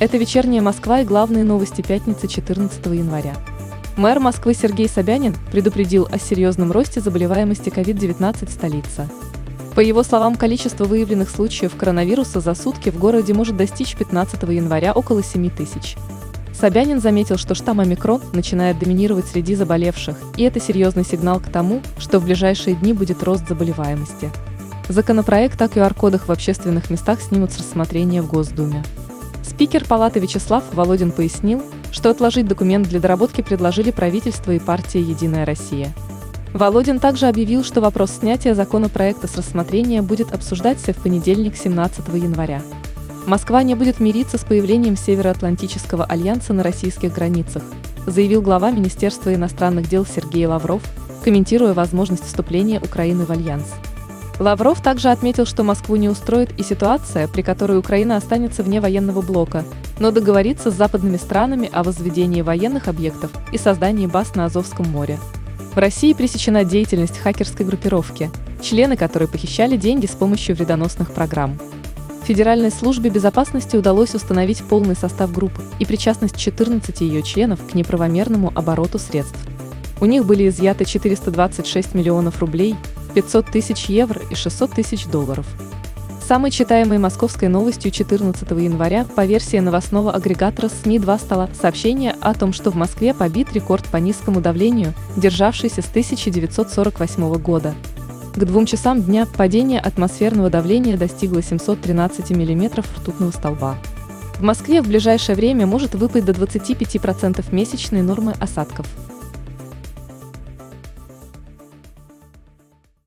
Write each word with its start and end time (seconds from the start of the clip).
Это 0.00 0.16
вечерняя 0.16 0.62
Москва 0.62 1.02
и 1.02 1.04
главные 1.04 1.44
новости 1.44 1.82
пятницы 1.82 2.26
14 2.26 2.86
января. 2.86 3.34
Мэр 3.98 4.18
Москвы 4.18 4.54
Сергей 4.54 4.88
Собянин 4.88 5.36
предупредил 5.52 6.08
о 6.10 6.18
серьезном 6.18 6.72
росте 6.72 7.02
заболеваемости 7.02 7.68
COVID-19 7.68 8.48
в 8.48 8.50
столице. 8.50 9.10
По 9.74 9.80
его 9.80 10.02
словам, 10.02 10.36
количество 10.36 10.84
выявленных 10.84 11.28
случаев 11.28 11.76
коронавируса 11.76 12.40
за 12.40 12.54
сутки 12.54 12.88
в 12.88 12.98
городе 12.98 13.34
может 13.34 13.58
достичь 13.58 13.94
15 13.94 14.42
января 14.44 14.94
около 14.94 15.22
7 15.22 15.50
тысяч. 15.50 15.96
Собянин 16.58 17.02
заметил, 17.02 17.36
что 17.36 17.54
штамм 17.54 17.80
омикрон 17.80 18.22
начинает 18.32 18.78
доминировать 18.78 19.26
среди 19.26 19.54
заболевших, 19.54 20.16
и 20.38 20.44
это 20.44 20.60
серьезный 20.60 21.04
сигнал 21.04 21.40
к 21.40 21.50
тому, 21.50 21.82
что 21.98 22.20
в 22.20 22.24
ближайшие 22.24 22.74
дни 22.74 22.94
будет 22.94 23.22
рост 23.22 23.46
заболеваемости. 23.46 24.30
Законопроект 24.88 25.60
о 25.60 25.66
QR-кодах 25.66 26.26
в 26.26 26.32
общественных 26.32 26.88
местах 26.88 27.20
снимут 27.20 27.52
с 27.52 27.58
рассмотрения 27.58 28.22
в 28.22 28.28
Госдуме. 28.28 28.82
Спикер 29.42 29.84
Палаты 29.84 30.20
Вячеслав 30.20 30.64
Володин 30.72 31.10
пояснил, 31.12 31.62
что 31.92 32.10
отложить 32.10 32.46
документ 32.46 32.88
для 32.88 33.00
доработки 33.00 33.42
предложили 33.42 33.90
правительство 33.90 34.52
и 34.52 34.58
партия 34.58 35.00
«Единая 35.00 35.44
Россия». 35.44 35.92
Володин 36.52 36.98
также 36.98 37.26
объявил, 37.26 37.62
что 37.62 37.80
вопрос 37.80 38.10
снятия 38.20 38.54
законопроекта 38.54 39.28
с 39.28 39.36
рассмотрения 39.36 40.02
будет 40.02 40.32
обсуждаться 40.32 40.92
в 40.92 40.96
понедельник 40.96 41.56
17 41.56 42.08
января. 42.14 42.62
Москва 43.26 43.62
не 43.62 43.74
будет 43.74 44.00
мириться 44.00 44.38
с 44.38 44.44
появлением 44.44 44.96
Североатлантического 44.96 46.04
альянса 46.04 46.52
на 46.52 46.62
российских 46.62 47.14
границах, 47.14 47.62
заявил 48.06 48.42
глава 48.42 48.70
Министерства 48.70 49.32
иностранных 49.32 49.88
дел 49.88 50.04
Сергей 50.04 50.46
Лавров, 50.46 50.82
комментируя 51.22 51.74
возможность 51.74 52.24
вступления 52.24 52.80
Украины 52.80 53.24
в 53.24 53.30
альянс. 53.30 53.66
Лавров 54.40 54.80
также 54.80 55.10
отметил, 55.10 55.44
что 55.44 55.64
Москву 55.64 55.96
не 55.96 56.08
устроит 56.08 56.58
и 56.58 56.62
ситуация, 56.62 57.28
при 57.28 57.42
которой 57.42 57.76
Украина 57.76 58.16
останется 58.16 58.62
вне 58.62 58.80
военного 58.80 59.20
блока, 59.20 59.66
но 59.98 60.10
договориться 60.10 60.70
с 60.70 60.74
западными 60.74 61.18
странами 61.18 61.68
о 61.70 61.82
возведении 61.82 62.40
военных 62.40 62.88
объектов 62.88 63.30
и 63.52 63.58
создании 63.58 64.06
баз 64.06 64.34
на 64.34 64.46
Азовском 64.46 64.88
море. 64.88 65.18
В 65.74 65.78
России 65.78 66.14
пресечена 66.14 66.64
деятельность 66.64 67.18
хакерской 67.18 67.66
группировки, 67.66 68.30
члены 68.62 68.96
которой 68.96 69.28
похищали 69.28 69.76
деньги 69.76 70.06
с 70.06 70.12
помощью 70.12 70.56
вредоносных 70.56 71.12
программ. 71.12 71.58
Федеральной 72.24 72.70
службе 72.70 73.10
безопасности 73.10 73.76
удалось 73.76 74.14
установить 74.14 74.62
полный 74.64 74.96
состав 74.96 75.32
группы 75.32 75.60
и 75.78 75.84
причастность 75.84 76.38
14 76.38 76.98
ее 77.02 77.22
членов 77.22 77.60
к 77.70 77.74
неправомерному 77.74 78.52
обороту 78.54 78.98
средств. 78.98 79.38
У 80.00 80.06
них 80.06 80.24
были 80.24 80.48
изъяты 80.48 80.86
426 80.86 81.94
миллионов 81.94 82.40
рублей, 82.40 82.74
500 83.10 83.46
тысяч 83.46 83.86
евро 83.86 84.20
и 84.30 84.34
600 84.34 84.72
тысяч 84.72 85.06
долларов. 85.06 85.46
Самой 86.30 86.52
читаемой 86.52 86.98
московской 86.98 87.48
новостью 87.48 87.90
14 87.90 88.48
января 88.52 89.04
по 89.16 89.26
версии 89.26 89.56
новостного 89.56 90.12
агрегатора 90.12 90.68
СМИ-2 90.68 91.18
стало 91.18 91.50
сообщение 91.60 92.14
о 92.20 92.34
том, 92.34 92.52
что 92.52 92.70
в 92.70 92.76
Москве 92.76 93.14
побит 93.14 93.52
рекорд 93.52 93.84
по 93.86 93.96
низкому 93.96 94.40
давлению, 94.40 94.94
державшийся 95.16 95.82
с 95.82 95.88
1948 95.88 97.34
года. 97.38 97.74
К 98.36 98.44
двум 98.44 98.64
часам 98.64 99.02
дня 99.02 99.26
падение 99.26 99.80
атмосферного 99.80 100.50
давления 100.50 100.96
достигло 100.96 101.42
713 101.42 102.30
мм 102.30 102.84
ртутного 102.96 103.32
столба. 103.32 103.76
В 104.38 104.42
Москве 104.42 104.82
в 104.82 104.86
ближайшее 104.86 105.34
время 105.34 105.66
может 105.66 105.96
выпасть 105.96 106.26
до 106.26 106.32
25% 106.32 107.44
месячной 107.52 108.02
нормы 108.02 108.34
осадков. 108.38 108.86